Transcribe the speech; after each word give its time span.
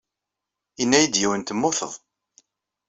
Yenna-iyi-d 0.79 1.15
yiwen 1.21 1.41
temmuted. 1.47 1.93